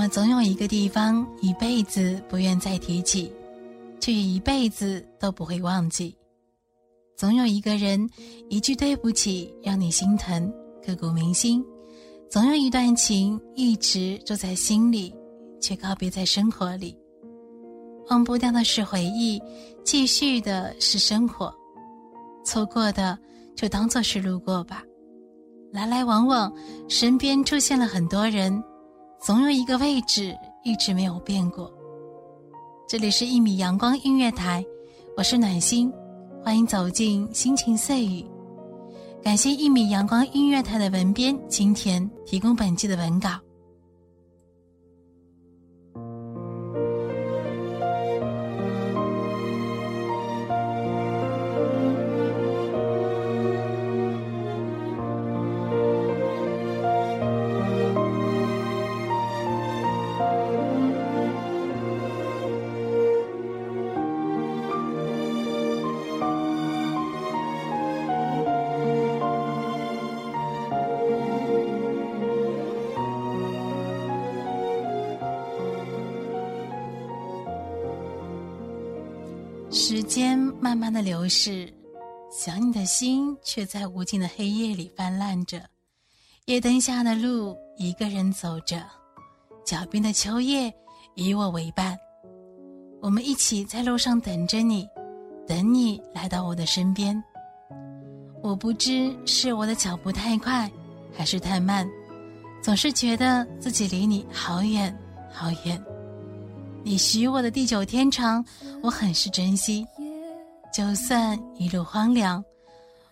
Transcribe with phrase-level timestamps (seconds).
[0.00, 3.30] 们总有一个地方，一辈子不愿再提起，
[4.00, 6.16] 却一辈子都不会忘记。
[7.18, 8.08] 总有一个人，
[8.48, 10.50] 一句对不起让你心疼，
[10.82, 11.62] 刻骨铭心；
[12.30, 15.14] 总有一段情，一直住在心里，
[15.60, 16.96] 却告别在生活里。
[18.08, 19.38] 忘不掉的是回忆，
[19.84, 21.54] 继续的是生活。
[22.42, 23.18] 错过的
[23.54, 24.82] 就当做是路过吧。
[25.70, 26.50] 来来往往，
[26.88, 28.64] 身边出现了很多人。
[29.20, 31.70] 总有一个位置一直没有变过。
[32.88, 34.64] 这里是一米阳光音乐台，
[35.14, 35.92] 我是暖心，
[36.42, 38.24] 欢迎走进心情碎语。
[39.22, 43.38] 感谢一米阳光音乐台的文编今天提供本季的文稿。
[80.10, 81.72] 间慢慢的流逝，
[82.32, 85.62] 想你的心却在无尽的黑夜里泛滥着。
[86.46, 88.84] 夜灯下的路，一个人走着，
[89.64, 90.74] 脚边的秋叶
[91.14, 91.96] 以我为伴。
[93.00, 94.84] 我们一起在路上等着你，
[95.46, 97.22] 等你来到我的身边。
[98.42, 100.68] 我不知是我的脚步太快，
[101.16, 101.88] 还是太慢，
[102.60, 104.92] 总是觉得自己离你好远
[105.30, 105.80] 好远。
[106.82, 108.44] 你许我的地久天长，
[108.82, 109.86] 我很是珍惜。
[110.72, 112.42] 就算一路荒凉，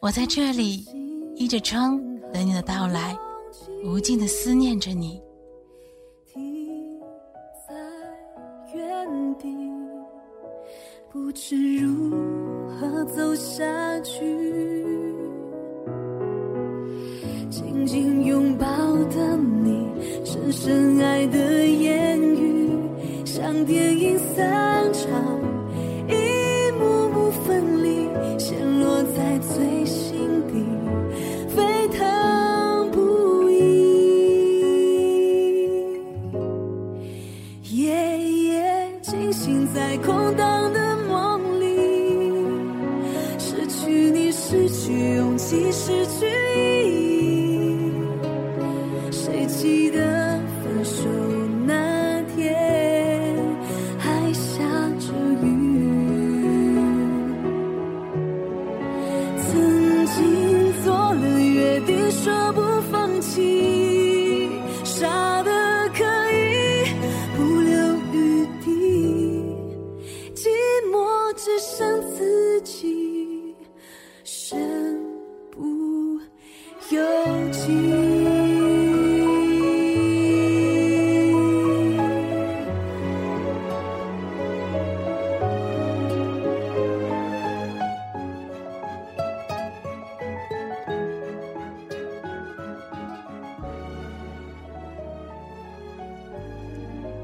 [0.00, 0.84] 我在这里
[1.36, 2.00] 依着窗
[2.32, 3.16] 等你的到来，
[3.84, 5.20] 无尽的思念着你。
[7.68, 7.74] 在
[8.74, 9.48] 原地，
[11.10, 12.10] 不知如
[12.68, 14.20] 何走下去。
[17.48, 19.86] 紧紧拥抱的你，
[20.24, 21.41] 深深爱的。
[23.64, 25.38] 电影散场，
[26.08, 28.08] 一幕幕分离，
[28.38, 30.64] 陷落在最心底，
[31.54, 33.60] 沸腾不已。
[37.62, 38.62] 夜夜
[39.00, 41.64] 惊醒在空荡的梦里，
[43.38, 46.26] 失去你，失去勇气，失去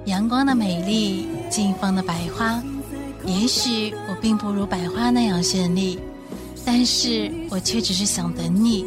[0.08, 2.62] 阳光的美丽，近放的百花。
[3.26, 5.98] 也许我并不如百花那样绚丽，
[6.64, 8.86] 但是我却只是想等你，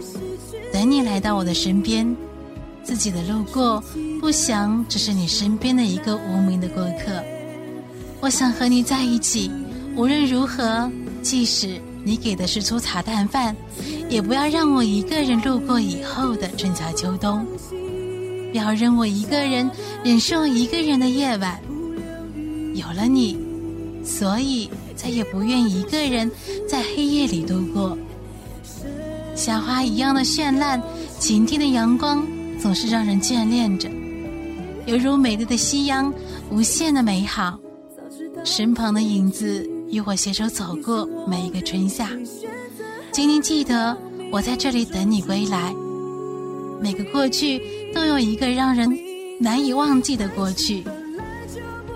[0.74, 2.16] 等你来到我的身边。
[2.84, 3.82] 自己的路过，
[4.20, 7.24] 不想只是你身边的一个无名的过客。
[8.20, 9.52] 我想和你在一起，
[9.96, 10.92] 无论如何，
[11.22, 13.56] 即使你给的是粗茶淡饭，
[14.10, 17.46] 也不要让我一个人路过以后的春夏秋冬，
[18.52, 19.70] 不要让我一个人
[20.04, 21.60] 忍受一个人的夜晚。
[22.74, 23.38] 有了你，
[24.04, 26.30] 所以再也不愿一个人
[26.68, 27.98] 在黑夜里度过。
[29.36, 30.82] 夏花一样的绚烂，
[31.20, 32.26] 晴天的阳光
[32.60, 33.90] 总是让人眷恋着，
[34.86, 36.14] 犹如美丽的夕阳，
[36.50, 37.58] 无限的美好。
[38.44, 42.10] 身旁的影子与我携手走过每一个春夏，
[43.12, 43.98] 请你记得，
[44.32, 45.74] 我在这里等你归来。
[46.82, 47.62] 每个过去
[47.94, 48.90] 都有一个让人
[49.40, 50.84] 难以忘记的过去，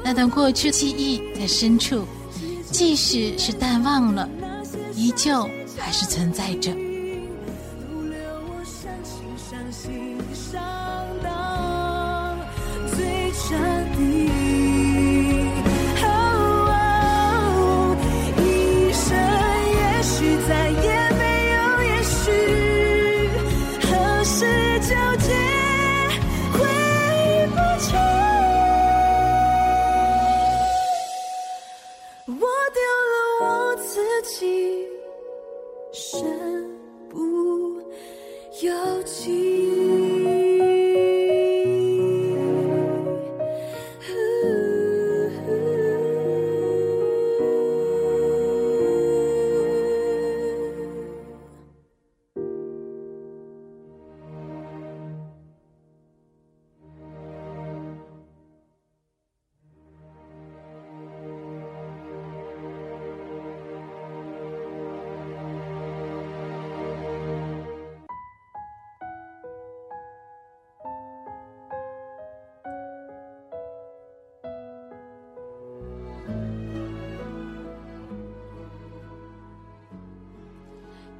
[0.03, 2.05] 那段过去记忆在深处，
[2.71, 4.29] 即使是淡忘了，
[4.95, 6.71] 依旧还是存在着。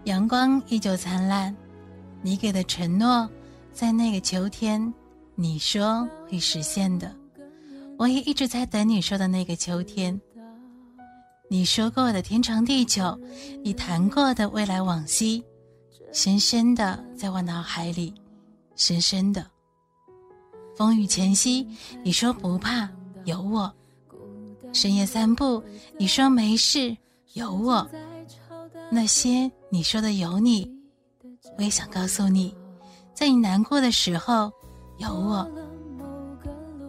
[0.05, 1.55] 阳光依旧灿烂，
[2.21, 3.27] 你给的承诺，
[3.73, 4.93] 在那个秋天，
[5.33, 7.11] 你说会实现的。
[7.97, 10.19] 我也一直在等你说的那个秋天。
[11.49, 13.19] 你说过的天长地久，
[13.63, 15.43] 你谈过的未来往昔，
[16.11, 18.13] 深深的在我脑海里，
[18.75, 19.43] 深深的。
[20.77, 21.67] 风雨前夕，
[22.03, 22.87] 你说不怕，
[23.23, 23.71] 有我；
[24.71, 25.63] 深夜散步，
[25.97, 26.95] 你说没事，
[27.33, 27.87] 有我。
[28.91, 30.69] 那些你说的有你，
[31.57, 32.55] 我也想告诉你，
[33.13, 34.51] 在你难过的时候
[34.97, 35.49] 有我。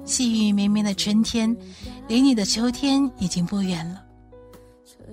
[0.05, 1.55] 细雨绵绵的春天，
[2.07, 4.03] 离你的秋天已经不远了。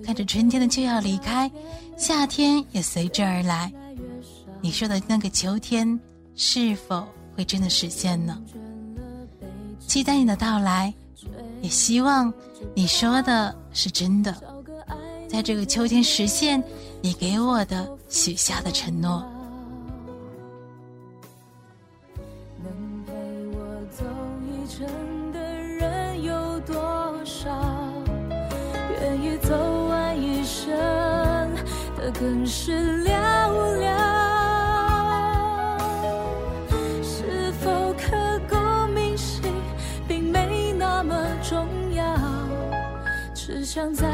[0.04, 1.50] 看着春天的就要离开，
[1.96, 3.72] 夏天也随之而来。
[4.60, 5.98] 你说的那个秋天，
[6.36, 7.04] 是否
[7.34, 8.40] 会真的实现呢？
[9.80, 10.94] 期待你的到来，
[11.60, 12.32] 也希望
[12.74, 14.53] 你说的是真的。
[15.34, 16.62] 在这个秋天实现
[17.02, 19.20] 你给我的许下的承诺。
[22.62, 23.12] 能陪
[23.48, 23.58] 我
[23.90, 24.04] 走
[24.46, 24.86] 一程
[25.32, 27.50] 的人有多少？
[28.92, 30.72] 愿意走完一生
[31.98, 33.10] 的更是寥
[33.82, 33.90] 寥。
[37.02, 38.54] 是否刻骨
[38.94, 39.42] 铭心，
[40.06, 42.04] 并没那么重要。
[43.34, 44.06] 只想在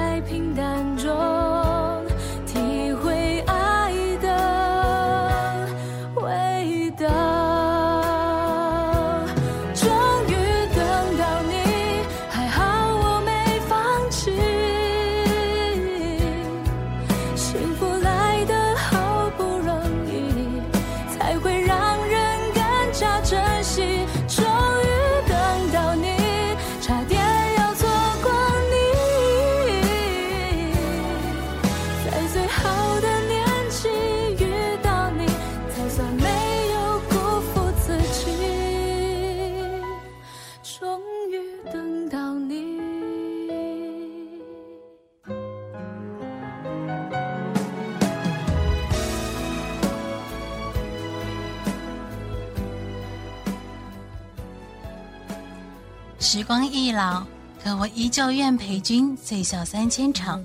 [56.21, 57.25] 时光易老，
[57.65, 60.39] 可我依旧愿陪君醉笑三千场，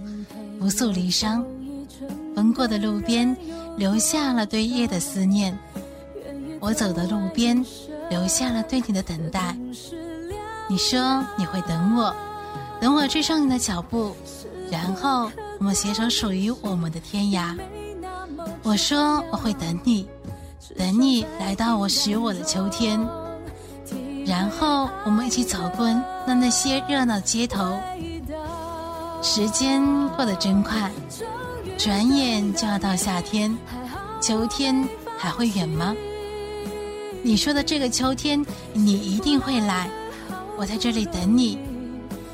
[0.57, 1.43] 不诉离殇。
[2.33, 3.35] 风过的路边，
[3.75, 5.57] 留下了对夜的思念。
[6.61, 7.63] 我走的路边，
[8.09, 9.53] 留下了对你的等待。
[10.69, 12.15] 你说你会等我，
[12.79, 14.15] 等我追上你的脚步，
[14.71, 15.29] 然后
[15.59, 17.53] 我们携手属于我们的天涯。
[18.63, 20.07] 我说我会等你，
[20.77, 22.97] 等你来到我许我的秋天，
[24.25, 25.87] 然后我们一起走过
[26.25, 27.79] 那那些热闹街头。
[29.21, 30.91] 时间过得真快，
[31.77, 33.55] 转眼就要到夏天，
[34.21, 35.95] 秋天还会远吗？
[37.23, 39.89] 你说的这个秋天，你一定会来，
[40.57, 41.59] 我在这里等你。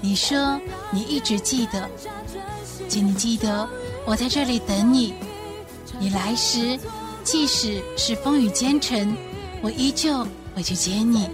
[0.01, 0.59] 你说
[0.91, 1.89] 你一直记得，
[2.89, 3.67] 请你记得，
[4.05, 5.13] 我在这里等你。
[5.99, 6.79] 你来时。
[7.23, 9.15] 即使是风雨兼程，
[9.61, 11.29] 我依旧会去接你。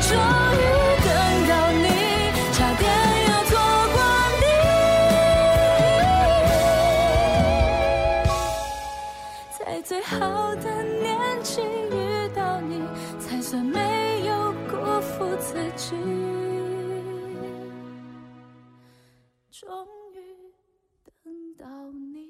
[0.00, 0.62] 终于
[1.04, 1.08] 等
[1.48, 1.86] 到你
[2.52, 2.84] 差点
[3.28, 3.50] 要错
[3.94, 3.96] 过
[4.40, 4.44] 你。
[9.58, 10.14] 在最好
[10.56, 11.06] 的年
[11.42, 11.94] 纪遇
[12.34, 12.80] 到你
[13.18, 15.96] 才算没有辜负自己。
[19.50, 19.68] 终
[20.14, 20.16] 于
[21.24, 21.66] 等到
[22.12, 22.28] 你。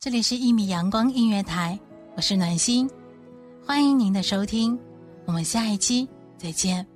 [0.00, 1.78] 这里是一米阳光音乐台
[2.16, 2.88] 我是暖心
[3.64, 4.85] 欢迎您的收听。
[5.26, 6.86] 我们下一期再见。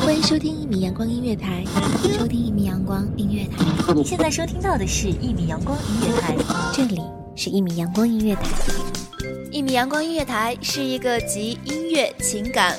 [0.00, 1.64] 欢迎收听一米阳光音乐台，
[2.16, 3.92] 收听一米阳光音乐台。
[3.92, 6.36] 你现在收听到的是一米阳光音乐台，
[6.72, 7.02] 这里
[7.34, 8.42] 是一米阳光音乐台。
[9.50, 12.78] 一米阳光音乐台是一个集音乐、情感、